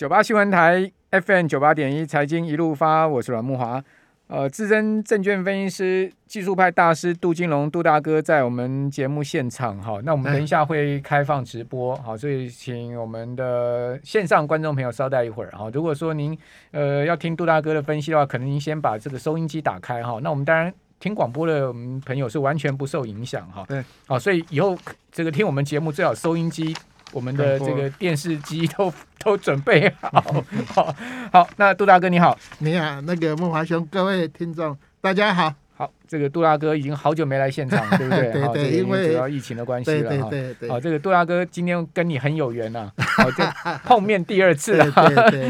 [0.00, 3.84] 九八新闻台 FM 九八点一财经一路发，我是阮慕华。
[4.28, 10.00] 呃，资深证券分析师、技术派大师杜金龙杜大哥在我们节目现场哈。
[10.02, 15.68] 那我们等一下会开放直播，好，所以请我们的线上观众朋友稍待一会儿哈。
[15.70, 16.34] 如果说您
[16.70, 20.18] 呃要听杜大哥的分析的话，可能您先把这个收音机打开哈。
[20.22, 23.66] 那我们当然听广播的我们朋友是完全不受影响哈。
[23.68, 24.74] 对，好，所以以后
[25.12, 26.74] 这个听我们节目最好收音机。
[27.12, 28.92] 我们的这个电视机都
[29.22, 30.10] 都准备好，
[30.72, 30.94] 好，
[31.32, 38.32] 好，那杜大哥你好，你好，那个慕驊兄，各位听众大家好，好，这个杜大哥已经好久没来现场， 对不对？
[38.32, 40.30] 对对，因为主要疫情的关系了哈。
[40.30, 43.44] 对对对，好，这个杜大哥今天跟你很有缘呐，好，这
[43.84, 44.86] 碰面第二次了，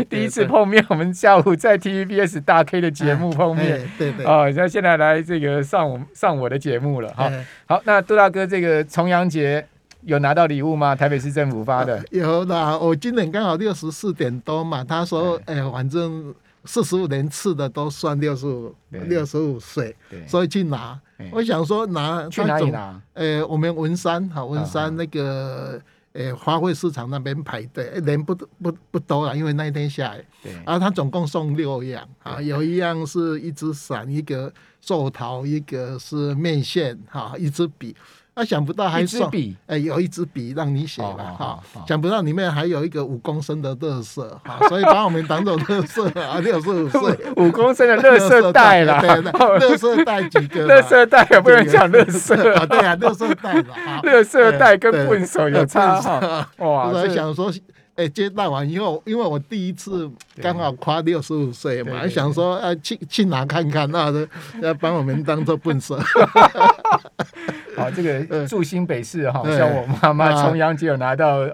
[0.09, 7.31] 第一次碰面我们下午在 TVBS 大 K 的节目碰面，对对，啊，那现在来这个上我上我的节目了，哈，
[7.67, 9.65] 好，那杜大哥这个重阳节。
[10.03, 10.95] 有拿到礼物吗？
[10.95, 11.99] 台北市政府发的。
[11.99, 14.83] 啊、 有的，我今年刚好六十四点多嘛。
[14.83, 19.95] 他说，哎、欸，反正四十五年次的都算六十五，六十五岁，
[20.27, 20.99] 所以去拿。
[21.31, 23.01] 我想说拿去哪里拿？
[23.13, 25.81] 呃、欸，我们文山哈，文山那个
[26.13, 30.25] 呃、欸、花卉市场那边排队，人不不不多了，因为那一天下雨。
[30.43, 30.53] 对。
[30.65, 37.95] 然后他总共送六样啊，有一样是一只伞，一个寿桃，一个是面线哈，一支笔。
[38.41, 41.59] 他想不到还送笔，哎，有一支笔让你写了哈。
[41.87, 50.65] 想不到里面还有一个五公升的乐色，哈， 所以把我们当做乐色啊，六十五岁五公升的乐色 袋了，对对，垃圾袋几个？
[50.67, 56.49] 乐色袋也不能讲乐色 啊，对啊，乐色袋嘛，乐色袋跟笨手有差哈。
[56.57, 57.53] 哇，我在想说。
[57.97, 60.11] 哎，接待完以后，因为我第一次
[60.41, 64.27] 刚好跨六十五岁嘛，想说啊，去去哪看看，那的
[64.63, 65.99] 要帮我们当做笨手。
[67.77, 71.47] 好，这个住新北市哈，像我妈妈重阳节有拿到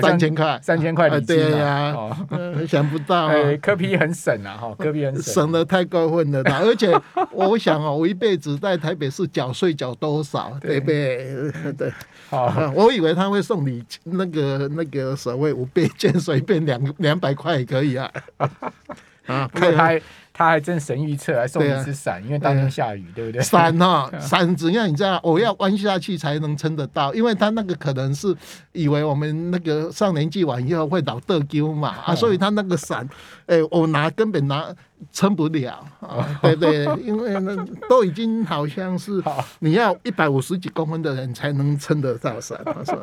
[0.00, 1.36] 三千块，三千块礼金。
[1.36, 1.94] 对呀，
[2.68, 6.42] 想不到，哎，柯 P 很省啊，哈，柯 P 很省，省的太过分了。
[6.62, 6.98] 而且
[7.32, 11.72] 我想哦，我一辈子在台北市缴税缴多少，对不对？
[11.76, 11.92] 对。
[12.28, 18.10] 好，我以为他会送你那个那个所谓五倍券，随便两 两百块也可以啊。
[19.26, 20.00] 啊，他还
[20.32, 23.42] 他还真神预测，还送你一只伞，因为当天下雨，对不对？
[23.42, 24.88] 伞哈， 伞怎样？
[24.88, 28.32] 你知道，我要弯下去才能撑得到，因为他那个可能是
[28.70, 33.06] 以为我们那个上年纪完以后会老得丢嘛啊，所以他那个伞，
[33.46, 34.72] 哎，我拿根本拿
[35.10, 37.56] 撑不了啊，对对，因为那
[37.88, 39.20] 都已经好像是
[39.58, 43.02] 你要一百五十几公分的人才能撑得到伞，是吧？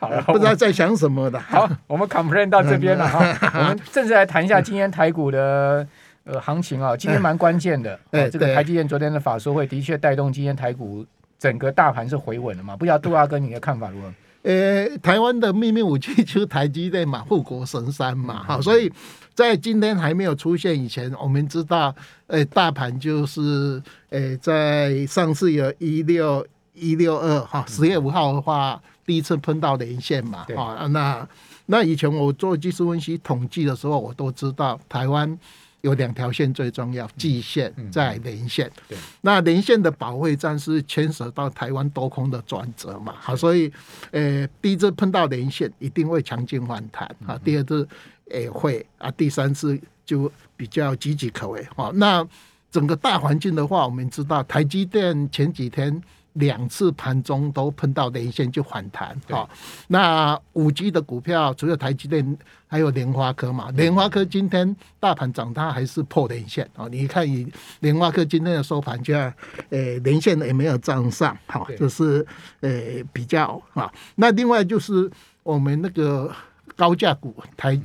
[0.00, 1.38] 好了， 不知道在想什么的。
[1.46, 3.18] 好，我们 complain 到这边了哈。
[3.60, 5.86] 我们正式来谈一下今天台股的
[6.24, 6.96] 呃行情啊。
[6.96, 11.04] 今天蛮关键的，哎，这个台积电昨天的法说会的确带动今天台股
[11.38, 12.74] 整个大盘是回稳了嘛？
[12.74, 14.10] 不知道杜阿哥你的看法如何？
[14.42, 18.42] 呃，台湾的秘密武器就是台积电嘛，护国神山嘛。
[18.42, 18.90] 哈，所以
[19.34, 21.94] 在今天还没有出现以前，我们知道，
[22.26, 28.80] 呃，大盘就是呃，在上次有一六一六二哈，十月五号的话。
[29.10, 31.28] 第一次碰到连线嘛，啊，那
[31.66, 35.36] 那以前我做技术分析统计的时候，我都知道台湾
[35.80, 38.70] 有两条线最重要，季线在连线。
[38.88, 43.72] 对，那连线的保卫战是牵涉到台湾多空的转折嘛，好，所以
[44.12, 47.88] 呃，第一次碰到连线一定会强劲反弹啊，第二次
[48.32, 51.66] 也会啊，第三次就比较岌岌可危。
[51.74, 52.24] 好，那
[52.70, 56.00] 整个大环境的话，我们知道台积电前几天。
[56.34, 59.50] 两次盘中都碰到连线就反弹，好，
[59.88, 63.68] 那五 G 的股票除了台积电，还有联发科嘛？
[63.72, 66.86] 联发科今天大盘涨，它还是破连线啊！
[66.88, 69.34] 你看，以联发科今天的收盘价，
[69.70, 72.24] 呃，连线也没有涨上，好，就是
[72.60, 72.70] 呃
[73.12, 73.92] 比较啊。
[74.14, 75.10] 那另外就是
[75.42, 76.32] 我们那个
[76.76, 77.76] 高价股台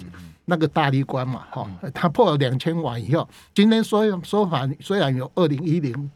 [0.45, 6.11] 那个大立光嘛，哈，它破了两千万以后，今天收收盘虽然有二零一零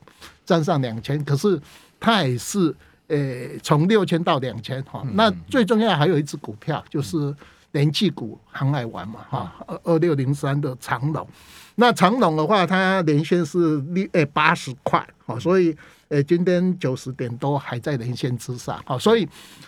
[0.45, 1.59] 站上两千，可是。
[1.99, 2.73] 它也是，
[3.07, 3.17] 呃，
[3.61, 5.03] 从六千到两千哈。
[5.13, 7.35] 那最重要还有一只股票，就是
[7.71, 11.27] 燃气股航海王嘛哈，二二六零三的长龙。
[11.75, 15.75] 那长龙的话，它连线是六呃八十块，哦，所以
[16.09, 19.27] 呃今天九十点多还在连线之上，哦，所以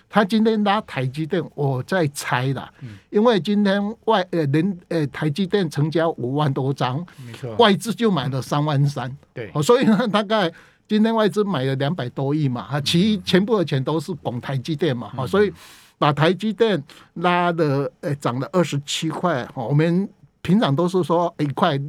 [0.10, 2.72] 它今天拉台积电，我在猜啦，
[3.10, 10.52] 因为今天外呃人呃台积电成交五万多张，没错，外资就买了三万三，对，所以呢大概。
[10.92, 15.50] 今天外资买了两百多亿嘛，啊，其全部的钱都是捧台积电嘛，啊，所以
[15.98, 16.84] 把台积电
[17.14, 20.10] 拉的呃涨了二十七块，我们
[20.42, 21.80] 平常都是说一块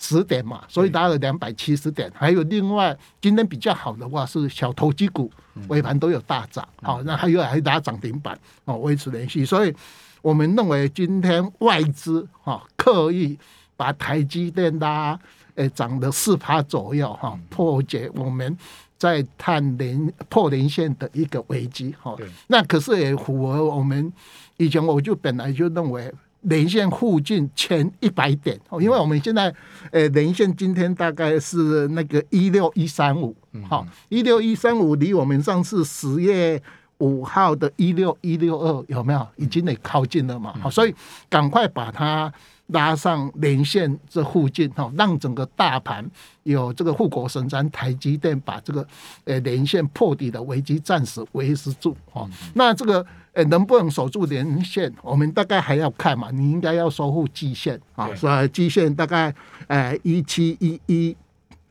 [0.00, 2.10] 十点嘛，所以拉了两百七十点。
[2.14, 5.30] 还有另外今天比较好的话是小投机股
[5.68, 8.34] 尾盘都有大涨，好，那还有还拉涨停板
[8.64, 9.76] 哦，维持连续，所以
[10.22, 13.38] 我们认为今天外资哈刻意
[13.76, 15.20] 把台积电拉
[15.54, 18.56] 诶涨了四趴左右哈，破解我们
[18.98, 22.16] 在探连破连线的一个危机哈。
[22.46, 24.12] 那可是也符合我们
[24.56, 26.12] 以前我就本来就认为。
[26.46, 29.54] 连线附近前一百点哦，因为我们现在
[29.92, 33.32] 呃连线今天大概是那个一六一三五，
[33.68, 36.60] 好一六一三五离我们上次十月
[36.98, 40.52] 五号的一六一六二有没有已经得靠近了嘛？
[40.60, 40.92] 好，所以
[41.30, 42.32] 赶快把它
[42.72, 46.04] 拉上连线这附近哈，让整个大盘
[46.42, 48.86] 有这个护国神山台积电把这个
[49.24, 53.04] 呃连线破底的危机暂时维持住哦，那这个。
[53.34, 54.92] 诶，能不能守住连线？
[55.00, 56.30] 我们大概还要看嘛。
[56.30, 59.34] 你应该要收复基线啊，所以季线大概
[59.68, 61.16] 诶一七一一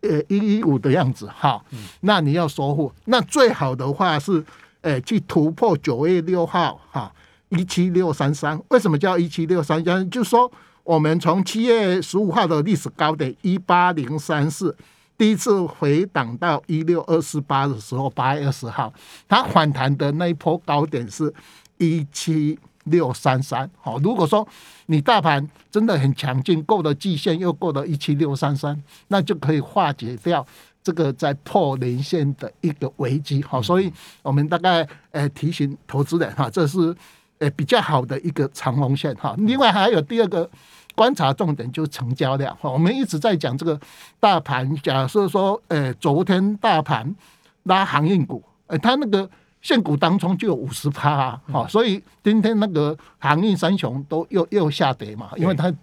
[0.01, 1.63] 呃一一五的样子哈。
[1.99, 4.43] 那你要守护，那最好的话是
[4.81, 7.13] 诶去突破九月六号哈
[7.49, 8.59] 一七六三三。
[8.69, 10.09] 为什么叫一七六三三？
[10.09, 10.51] 就是说
[10.83, 14.75] 我们从七月十五号的历史高点一八零三四。
[15.17, 18.91] 第一次回档到一六二四八的时候，八月二十号，
[19.27, 21.31] 它反弹的那一波高点是
[21.77, 23.69] 一七六三三。
[23.79, 24.47] 好，如果说
[24.87, 28.75] 你大盘真的很强劲，过了季线又过了一七六三三，
[29.09, 30.43] 那就可以化解掉
[30.81, 33.43] 这个在破连线的一个危机。
[33.43, 33.93] 好，所以
[34.23, 36.95] 我们大概呃提醒投资人哈，这是
[37.41, 39.35] 呃比较好的一个长红线哈。
[39.39, 40.49] 另外还有第二个。
[40.93, 43.79] 观察重点就是成交量哈，我们一直在讲这个
[44.19, 44.75] 大盘。
[44.83, 47.15] 假设说，呃，昨天大盘
[47.63, 49.27] 拉航运股，呃，它那个
[49.61, 55.73] 现股当中就有五十趴啊，好，所以今天那个航运三雄都又又下跌嘛，因为它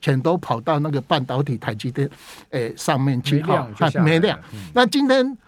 [0.00, 2.10] 全都跑到那个半导体台积电，
[2.50, 3.64] 呃，上面去，哈，
[4.02, 4.36] 没量。
[4.74, 5.38] 那今天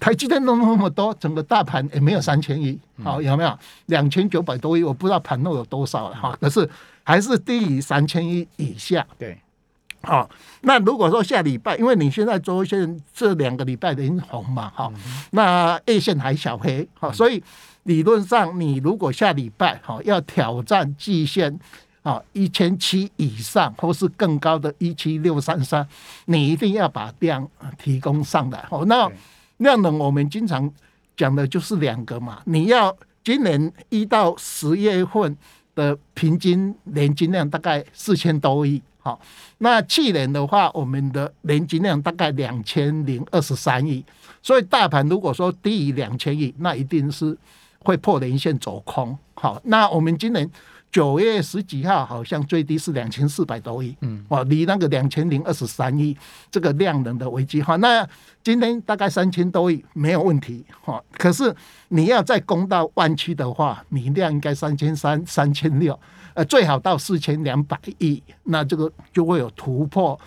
[0.00, 4.82] 台积电弄那么多，整个大盘也没有三千亿，好，有没有两千九百多亿？
[4.82, 6.68] 我不知道盘后有多少了哈，可是。
[7.02, 9.04] 还是低于三千亿以下。
[9.18, 9.36] 对，
[10.02, 10.30] 好，
[10.60, 14.92] 那如果说下礼拜，因为你现在周线这两个礼拜的红嘛，哈，
[15.30, 17.42] 那 A 线还小黑，好，所以
[17.84, 21.58] 理论上你如果下礼拜哈要挑战季线
[22.02, 25.84] 啊一千七以上或是更高的一七六三三，
[26.26, 28.64] 你一定要把量提供上来。
[28.68, 29.10] 好，那
[29.60, 30.70] 量能我们经常
[31.16, 35.34] 讲的就是两个嘛，你要今年一到十月份。
[35.72, 39.18] 的平均年金量大概四千多亿，好，
[39.58, 44.04] 那去年的话，我们的年金量大概两千零二十三亿，
[44.42, 47.38] 所以大盘如果说低于两千亿，那一定是
[47.78, 50.50] 会破连线走空，好，那我们今年。
[50.92, 56.16] 九月十几号好像最低是两千四百多亿，嗯，哇，离那个两千零二十三亿
[56.50, 58.06] 这个量能的危机哈，那
[58.42, 61.54] 今天大概三千多亿没有问题哈，可是
[61.88, 65.98] 你要再攻到万七的话，你量应该三千三、三千六，
[66.34, 70.18] 呃，最好到四千两百亿，那这个就会有突破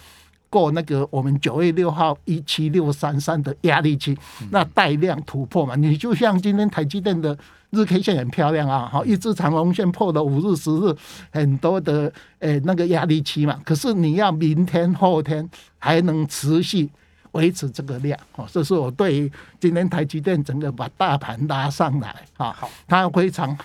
[0.54, 4.16] 过那个我们九月六号一七六三三的压力区，
[4.52, 7.36] 那带量突破嘛，你就像今天台积电的。
[7.76, 10.96] 日 K 线很漂亮啊，好，一支长红线破了五日、十日
[11.32, 12.04] 很多的
[12.38, 13.60] 诶、欸、那个压力期嘛。
[13.66, 16.88] 可是你要明天、后天还能持续
[17.34, 23.56] 维持这个量，哦，这是我对于今天台积电整个把大盘拉上来啊，好，它非常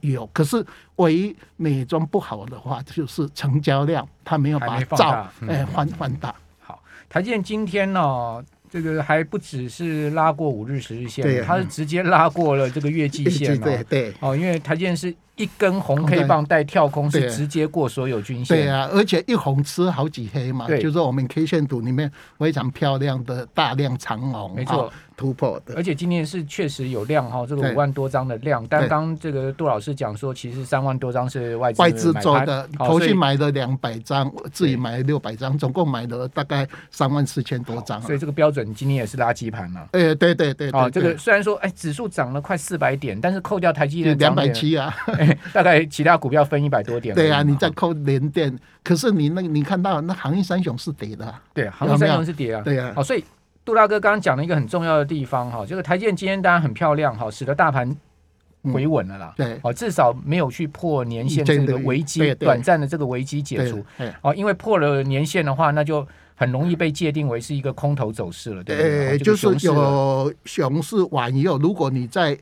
[0.00, 0.26] 有。
[0.32, 0.64] 可是
[0.96, 6.34] 唯一美中不好的话，就是成交量它没有把它造哎放放大。
[6.60, 8.44] 好，台积电今天呢、哦？
[8.70, 13.66] 这个还不只是拉过五日、十日线，它是直接拉过了这个月季线嘛？
[13.66, 18.56] 对对哦，因为台积电是一根红 K 棒带跳空，是直接过所有均线。
[18.56, 24.92] 对啊，而且一红吃好几黑嘛，就是我们 K 线图里面非常漂亮的大量长红，没错。
[25.16, 28.66] 突破的，而且今天是确实有量哈，这个五万多张的量。
[28.68, 38.02] 但刚这个杜老师讲说，其实三万多张是外资外资做的，投信买了两百张，自己买了六百张，总共买了大概三万四千多张。
[38.02, 39.86] 所以这个标准今天也是垃圾盘嘛。
[39.92, 44.92] 哎，对对对，哦，这个虽然说哎，指数涨了快四百点，但是扣掉台积电两百七啊，
[45.52, 47.14] 大概其他股票分一百多点。
[47.14, 53.24] 对啊，你再扣联电，可是你那你看到那航运三雄是跌的，对，航运三雄是跌啊，对啊，好，所以。
[53.66, 57.96] 杜大哥刚刚讲了一个很重要的地方哈，就是台积电今天当然很漂亮哈，使得大盘
[58.64, 59.32] 回稳了啦。
[59.38, 63.82] 对，哦，至少没有去破年限这个危机，短暂的这个危机解除。
[64.20, 69.18] 哦，因为破了年限的话，那就很容易被界定为是一个空头走势了，对不对？
[69.20, 72.38] 就是有熊市完以后，如果你在。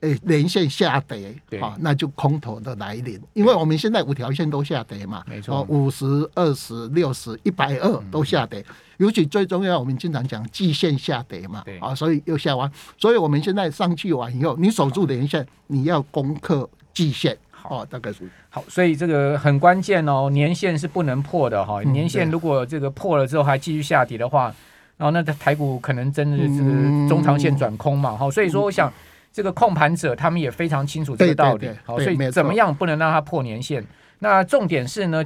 [0.00, 8.64] 诶，连线下跌，好，那就空头的来临，因为我们现在五条线都下跌嘛，没错，五十、二十、六十、一百二都下跌，
[8.98, 18.28] 尤其最重要，我们经常讲季线下跌嘛，啊，所以又下完，所以我们现在上去完以后，你守住连线，你要攻克季线，好，大概是。
[18.50, 21.82] 好，所以这个很关键哦，年线是不能破的哈。
[21.82, 24.54] 年线如果这个破了之后还继续下跌的话，
[24.96, 28.16] 然后那台股可能真的是中长线转空嘛。
[28.16, 28.90] 好，所以说我想
[29.36, 31.68] 这个控盘者他们也非常清楚这个道理。
[31.84, 33.84] 好，所以怎么样不能让它破年限？
[34.20, 35.22] 那重点是呢？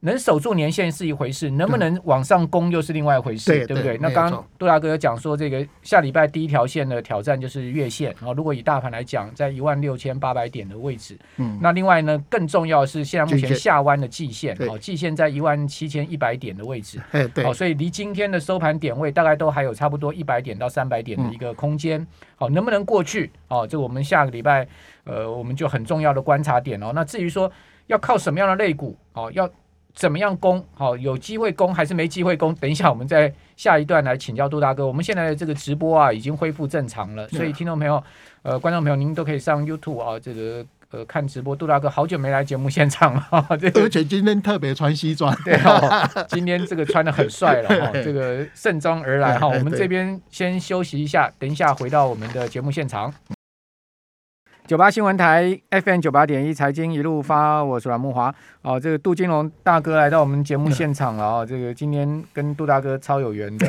[0.00, 3.96] 能守住年线是一回事，能不能往上攻又是另外一回事，对，对不对？
[3.96, 8.14] 对，那刚刚杜大哥讲说，这个下礼拜第一条线的挑战就是月线。
[8.20, 11.18] 然后，如果以大盘来讲，在一万六千八百点的位置。
[11.38, 11.58] 嗯。
[11.60, 17.00] 那另外呢，更重要的是现在目前下弯的季线，哦，季线在一万七千一百点的位置。
[17.34, 17.42] 对。
[17.42, 22.06] 好，所以离今天的收盘点位大概都还有差不多一百点到三百点的一个空间。
[22.36, 23.32] 好，能不能过去？
[23.48, 24.64] 哦，这我们下个礼拜，
[25.02, 26.92] 呃，我们就很重要的观察点哦。
[26.94, 27.50] 那至于说
[27.88, 29.50] 要靠什么样的类股，哦，要。
[29.98, 30.64] 怎么样攻？
[30.74, 32.54] 好，有机会攻还是没机会攻？
[32.54, 34.86] 等一下，我们在下一段来请教杜大哥。
[34.86, 38.00] 我们现在的这个直播啊，已经恢复正常了，所以听众朋友、
[38.42, 41.56] 呃，观众朋友，您都可以上 YouTube 啊，这个呃看直播。
[41.56, 49.48] 杜大哥好久没来节目现场了， 而且今天特别穿西装，对哦，今天这个穿的很帅了 哈，这个盛装而来哈。
[49.50, 53.12] 我们这边先休息一下，等一下回到我们的节目现场。
[54.68, 58.34] 九八新闻台 FM 九八点一财经一路发，我是阮木华。
[58.60, 61.46] 哦，这个杜金龙大哥来到我们节目现场了啊、哦！
[61.48, 63.66] 这个今天跟杜大哥超有缘的，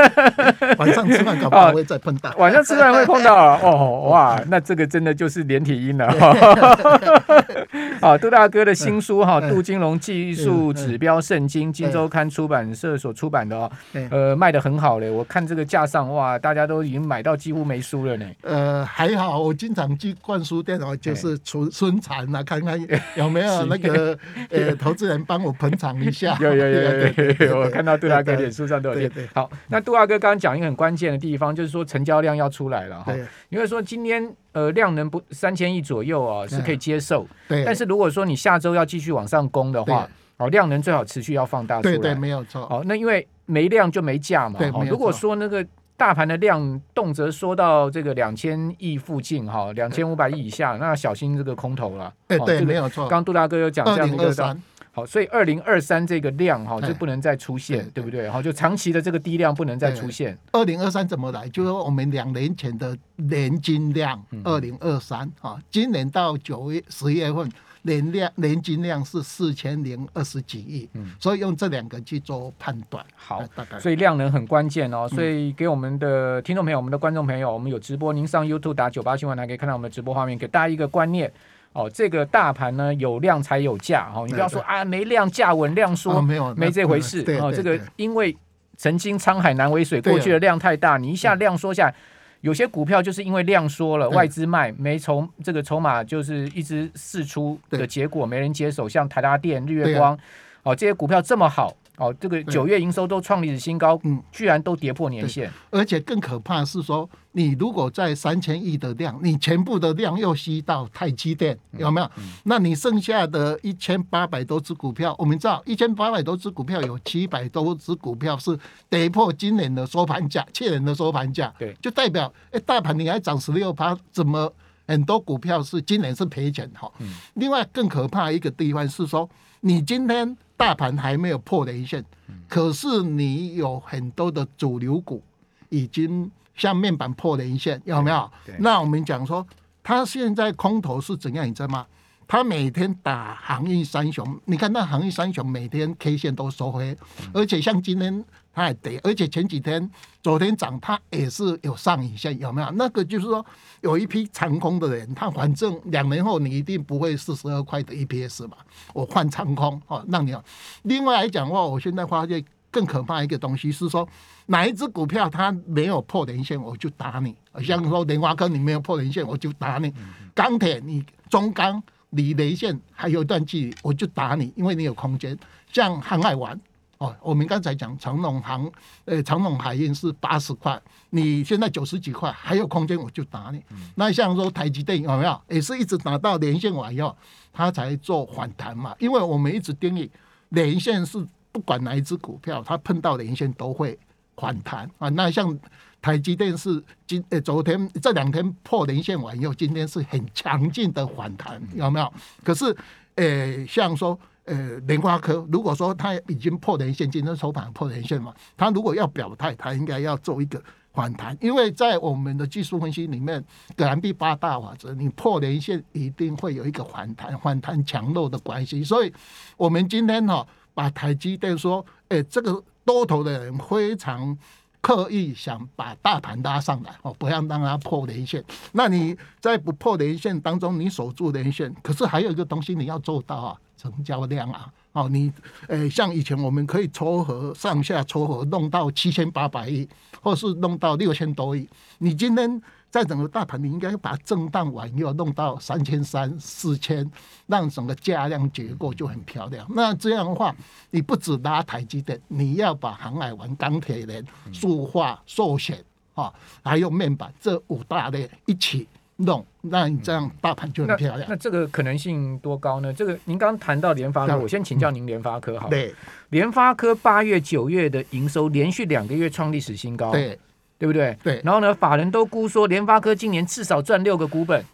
[0.78, 6.08] 晚上吃饭搞不好会再碰到， 晚上吃饭会碰到哦，哇，那这个真的就是连体婴了。
[8.00, 13.70] 好，杜大哥的新书哈，《杜金龙技术指标圣经》，金周刊出版社所出版的哦，
[14.10, 15.10] 呃，卖的很好嘞。
[15.10, 18.24] 我看这个架上哇，大家都已经买到几乎没书了呢。
[18.42, 20.16] 呃，还好，我经常去。
[20.30, 22.78] 灌书店哦，就是出春蚕啊，看看
[23.16, 24.16] 有没有那个
[24.48, 26.38] 呃投资人帮我捧场一下。
[26.40, 28.94] 有有有有有， 我看到杜大哥脸书上都有。
[28.94, 29.28] 对对。
[29.34, 33.12] 好，那杜大哥刚刚讲一个很关键的地方，就是说成交量要出来了哈。
[33.48, 37.26] 因为说今天呃量能不三千亿左右啊是可以接受。
[37.48, 37.64] 对。
[37.64, 41.94] 但是如果说你下周要继续往上攻的话，哦量能最好持续要放大出来。
[41.96, 42.64] 对对，没有错。
[42.68, 44.60] 好，那因为没量就没价嘛。
[44.60, 44.70] 对。
[44.88, 45.66] 如果说那个。
[46.00, 52.10] 大盘的量动辄说到这个两千亿附近哈，两千五百亿以下，那小心这个空头了。
[52.26, 53.06] 对对，没有错。
[53.06, 54.56] 刚杜大哥有讲这样的一个，
[54.92, 58.28] 好，所以二零二三这个量哈就不能再出现，对不对？
[58.28, 60.36] 好，就长期的这个低量不能再出现。
[60.52, 61.48] 二零二三怎么来？
[61.48, 67.50] 就是说我们两年前的年金量，二零二三啊，今年到九月十月份。
[67.82, 73.02] 年量年金量是四千零二十几亿，嗯，所以用这两个去做判断。
[73.16, 75.08] 好，大概所以量能很关键哦。
[75.08, 81.32] 所以给我们的听众朋友、我们的观众朋友，我们有直播，您上 YouTube 打九八新闻台可以看到我们的直播画面，给大家一个观念
[81.72, 81.88] 哦。
[81.88, 84.24] 这个大盘呢，有量才有价哦。
[84.26, 87.52] 你不要说啊，没量价稳量缩，没有没这回事哦。
[87.52, 88.36] 这个因为
[88.76, 91.94] 曾经沧海难为水，过去的量太大，你一下量缩下来。
[92.42, 98.88] 有些股票就是因为量缩了，外资卖没筹，这个筹码就是一直释出的结果，没人接手。
[98.88, 100.18] 像台达电、日月光，
[100.62, 105.52] 哦，这些股票这么好，哦，这个九月营收都创历史新高，嗯，居然都跌破年线。
[105.68, 112.06] 而且更可怕是说，你如果在三千亿的量，你全部的量又吸到台积电，有没有？
[112.16, 112.24] 嗯。
[112.24, 124.50] 嗯、那你剩下的一千八百多只股票，我们知道一千八百多只股票有七百多只股票是跌破今年的收盘价，去年的收盘价，对，就代表哎，大盘你还涨十六趴，怎么
[124.88, 126.90] 很多股票是今年是赔钱哈？
[127.00, 129.28] 嗯、另外更可怕一个地方是说，
[129.60, 132.04] 你今天大盘还没有破连线，
[132.46, 135.22] 可是你有很多的主流股
[135.70, 136.30] 已经。
[136.56, 138.30] 像面板破连线有没有？
[138.58, 139.46] 那我们讲说，
[139.82, 141.48] 它现在空头是怎样？
[141.48, 141.86] 你知道吗？
[142.28, 146.94] 它每天打航运三雄，你看那航运三雄每天 K 线都收黑，
[147.32, 149.90] 而且像今天他还跌，而且前几天
[150.22, 152.70] 昨天涨，它也是有上影线，有没有？
[152.72, 153.44] 那个就是说，
[153.80, 158.56] 有一批长空的人，他反正两年后你一定不会四十二块的 EPS 嘛，
[158.92, 160.36] 我换长空哦，让你。
[160.82, 162.44] 另外来讲的话，我现在发现。
[162.72, 164.08] 更可怕一个东西是说，
[164.46, 167.34] 哪一只股票它没有破连线，我就打你。
[167.64, 169.92] 像说莲花科你没有破连线，我就打你。
[170.36, 175.36] 钢铁你中钢离雷线还有一段距离，我就打你，因为你有空间。
[175.72, 176.56] 像航海王
[177.00, 178.70] 哦，我们刚才讲长隆航，
[179.04, 180.80] 呃，长隆海运是八十块，
[181.10, 183.62] 你现在九十几块，还有空间，我就打你。
[183.94, 185.40] 那像说台积电有没有？
[185.48, 187.16] 也是一直打到连线完以后，
[187.52, 188.94] 它才做反弹嘛。
[188.98, 190.10] 因为我们一直定义
[190.50, 191.26] 连线是。
[191.52, 193.98] 不管哪一只股票，它碰到连线都会
[194.36, 195.08] 反弹啊。
[195.08, 195.58] 那像
[196.00, 202.12] 台积电是今呃昨天这两天破连线完以后，今天是很强劲的反弹，有没有？
[202.44, 202.72] 可是
[203.16, 204.16] 呃，像说
[204.50, 210.60] 呃联发科，如果说它已经破年线，今天收盘破年线嘛，它如果要表态，它应该要做一个
[210.92, 213.42] 反弹，因为在我们的技术分析里面，
[213.76, 218.82] 葛兰碧八大法则，你破年线一定会有一个反弹，反弹强弱的关系。
[218.82, 219.12] 所以，
[219.56, 224.36] 我们今天哈把台积电说，哎，这个多头的人非常
[224.80, 228.42] 刻意想把大盘拉上来哦，不要让它破连线。
[228.72, 234.72] 那你在不破连线当中，你守住连线，可是还有一个东西你要做到啊，成交量啊。
[234.92, 235.32] 哦，你
[235.68, 239.88] 诶，像以前我们可以撮合上下撮合弄到七千八百亿，
[240.20, 241.68] 或是弄到六千多亿。
[241.98, 242.60] 你今天
[242.90, 247.08] 在整个大盘，你应该把震荡完又弄到三千三、四千，
[247.46, 249.66] 让整个价量结构就很漂亮。
[249.70, 250.54] 那这样的话，
[250.90, 255.82] 你不止拉台积电，你要把航海王、钢铁人、塑化、寿险
[256.14, 256.32] 啊，
[256.62, 258.86] 还有面板这五大类一起。
[259.22, 261.28] 弄，那你这样大盘就很漂亮。
[261.28, 262.90] 那，那这个可能性多高呢？
[262.90, 265.68] 这个您刚刚谈到联发科，我先请教您联发科好。
[265.68, 265.94] 对，
[266.30, 270.38] 联发科八月、九月的营收连续两个月创历史新高，对，
[270.80, 271.14] 对不对？
[271.22, 271.42] 对。
[271.44, 274.64] 然后呢，法人都估说联发科今年至少赚六个股本，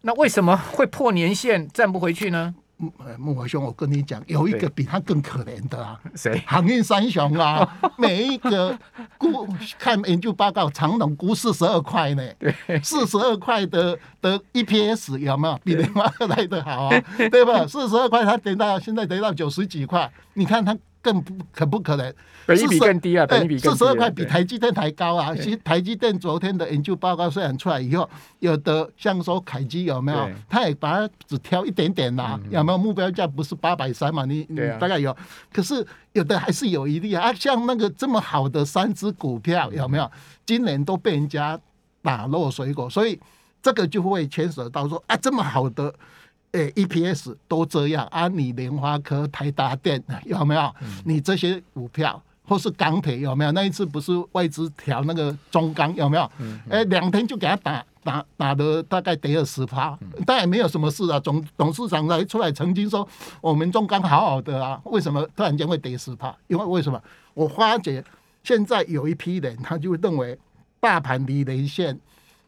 [0.00, 2.52] 那为什么会破年限站不回去呢？
[3.18, 6.42] 孟华兄，我跟你讲，有一个比他更可怜的啊， 谁？
[6.46, 8.76] 航运三雄啊， 每一个
[9.18, 9.46] 估
[9.78, 12.22] 看研究报告，长荣估四十二块呢，
[12.82, 17.04] 四十二块的的 EPS 有没有比联发科来的好啊？
[17.30, 17.64] 对吧？
[17.66, 20.76] 四十二块，他得到现在得到九十几块，你看他。
[21.02, 22.14] 更不可不可能，
[22.46, 25.34] 本益比更低啊，本益比四十二块比台积电还高啊！
[25.34, 28.08] 其实台积电昨天的研究报告虽然出来以后，
[28.40, 30.30] 有的像说凯基有没有？
[30.48, 34.24] 他也把它只挑一点点啦，有没有目标价不是八百三嘛？
[34.26, 35.16] 你你大概有，
[35.52, 37.32] 可是有的还是有一例啊！
[37.32, 40.10] 像那个这么好的三只股票有没有？
[40.44, 41.58] 今年都被人家
[42.02, 43.18] 打落水果，所以
[43.62, 45.94] 这个就会牵扯到说啊，这么好的。
[46.52, 48.26] 诶，EPS 都这样啊？
[48.28, 50.74] 你联发科、台达电 有没有？
[51.04, 53.52] 你这些股票或是钢铁有没有？
[53.52, 56.30] 那一次不是外资调那个中钢有没有？
[56.68, 61.20] 诶，两天就给他打打打的大概跌了十趴，但也没有什么事啊。
[61.20, 63.06] 总董事长来出来曾经说，
[63.40, 66.34] 我们中钢好好的啊，为什么突然间会跌十趴？
[66.48, 67.00] 因为为什么？
[67.34, 68.04] 我发觉
[68.42, 70.36] 现在有一批人他就认为
[70.80, 71.96] 大盘离连线。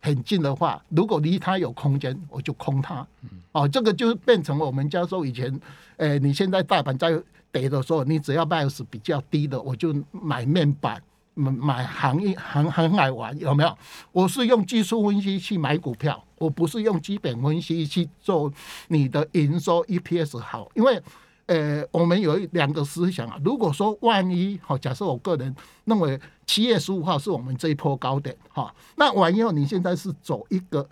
[0.04, 3.06] 很近的话，如果离它有空间，我就空它。
[3.52, 5.58] 哦，这个就变成我们教授以前，
[5.98, 7.10] 诶、你现在大盘在
[7.52, 11.00] 跌的时候，你只要卖的是比较低的，我就买面板，
[11.34, 13.78] 买行业行行海玩，有没有？
[14.10, 18.52] 我是用技术分析去买股票，我不是用基本分析去做
[18.88, 21.00] 你的营收 EPS 好，因为。
[21.46, 23.38] 呃，我们有两个思想啊。
[23.44, 30.88] 如果说万一好，假设我个人认为七月十五号是我们这一波高点哈，那完以后你现在是走一个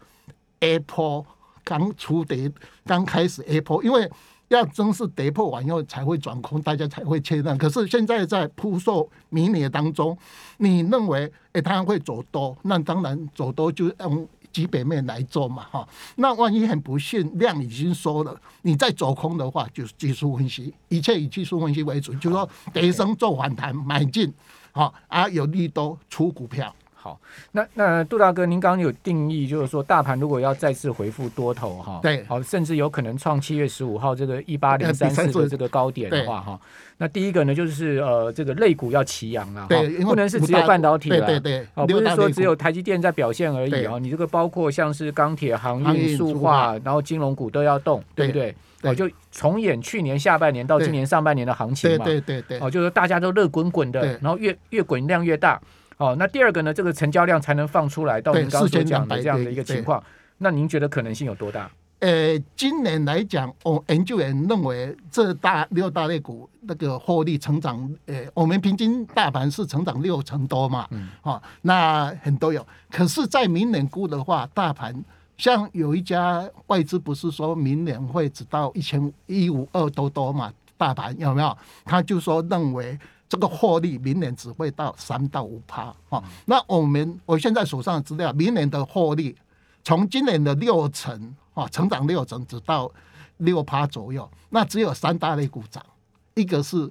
[0.61, 1.25] A 波
[1.63, 2.51] 刚出跌，
[2.85, 4.11] 刚开始 A 波，因为
[4.49, 7.57] 要真是跌破完以后才会转空，大家才会确认。
[7.57, 10.19] 可是现在在扑朔迷离当中，
[10.59, 14.29] 你认为诶它会走多，那当然走多就嗯。
[14.53, 24.33] 基本面来做嘛，哈，那万一很不幸量已经缩了，你再走空的话，就是技术分析，一切以技术分析为主，就是说跌升做反弹买进，
[24.73, 26.75] 好啊，有利多出股票。
[27.03, 27.19] 好，
[27.53, 36.61] 那那杜大哥，您刚刚有定义，就是说大盘如果要再次回复多头哈，对，好，甚至有可能创七月十五号这个一八零三四的这个高点的话哈，
[36.99, 48.55] 那第一个呢就是呃这个类股要齐扬了，对，不能是只有半导体了，对对，哦，不是说只有台积电在表现而已啊，你这个包括像是钢铁、航运、塑化，然后金融股都要动，对不对？
[48.83, 55.59] 哦，就重演去年下半年到今年上半年的行情嘛，对对对，哦，就是大家都热滚滚的，然后越越滚量越大。
[56.01, 56.73] 哦，那第二个呢？
[56.73, 60.03] 这个成交量才能放出来到您刚刚所讲的这样的一个情况。
[60.39, 61.71] 那您觉得可能性有多大？
[61.99, 72.67] 呃，今年来讲，我研究员认为这大六大类股那个获利成长，呃，我们平均大盘是成长六成多嘛，嗯，哦，那很多有。
[72.91, 75.05] 可是，在明年估的话，大盘
[75.37, 80.51] 像有一家外资不是说明年会只到一千一五二多多嘛？
[80.79, 81.55] 大盘有没有？
[81.85, 82.99] 他就说认为。
[83.31, 89.37] 这个获利明年只会到三到五趴，哈，那我们我现在手上的资料，明年的获利
[89.85, 92.91] 从今年的六成，啊，成长六成，只到
[93.37, 95.81] 六趴左右，那只有三大类股涨，
[96.35, 96.91] 一个是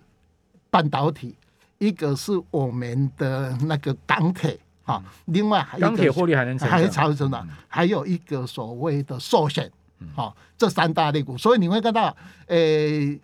[0.70, 1.36] 半导体，
[1.78, 9.70] 一个是我们的那个钢铁，哈，另外还有钢铁获利还能还超成长，还有一个所谓的寿险，
[10.16, 12.16] 哈，这三大类股，所以你会看到，
[12.48, 13.20] 诶。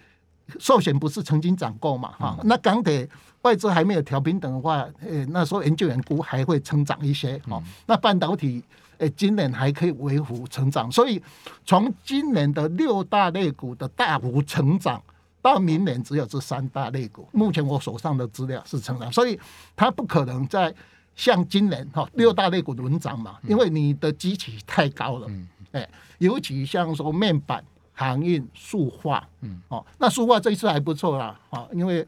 [0.60, 2.14] 寿险不是曾经涨过嘛？
[2.20, 3.08] 哈，那钢铁
[3.42, 7.40] 外资还没有调平等的话，呃，那时候研究员估还会成长一些。
[7.50, 8.64] 哦，那半导体，
[8.98, 10.92] 呃，今年还可以维护成长。
[10.92, 11.22] 所以
[11.66, 15.02] 从今年的六大类股的大幅成长，
[15.42, 17.28] 到明年只有这三大类股。
[17.32, 19.40] 目前我手上的资料是成长，所以
[19.76, 20.74] 它不可能在
[21.16, 25.28] 像今年哈六大类股轮涨嘛，因为你的基期太高了，
[25.72, 27.64] 哎，尤其像说面板、
[27.96, 32.06] 航运、塑化，嗯，哦，那塑化这一次还不错啦，啊，因为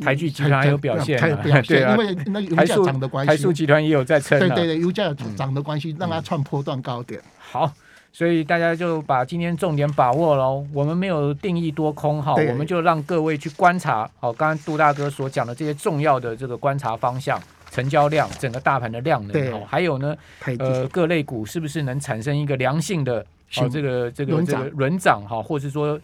[0.00, 1.18] 台剧集团还有表现，
[1.66, 7.22] 对，因为那油价涨的关系，台塑集团也有在撑，对对对，油价涨的关系让它创波段高点。
[7.38, 7.72] 好，
[8.12, 10.66] 所以大家就把今天重点把握喽。
[10.72, 14.10] 我们没有定义多空哈，我们就让各位去观察。
[14.18, 17.40] 好，刚刚杜大哥所讲的这些重要的这个观察方向。
[17.68, 20.16] 成交量，整个大盘的量能，哦，还有呢，
[20.58, 25.98] 呃，各类股是不是能产生一个良性的哦，这个这个这个轮涨哈，或是说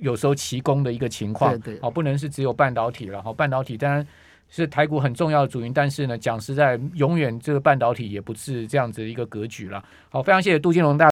[0.00, 4.04] 有时候齐攻的一个情况，好，不能是只有半导体了，哦，半导体当然
[4.48, 9.82] 是台股很重要的主因，但是呢，讲实在，永远这个半导体也不是这样子一个格局了。
[10.08, 11.08] 好，非常谢谢杜金龙大。